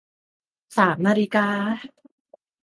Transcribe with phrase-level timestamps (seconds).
[0.77, 1.47] สามนาฬิกา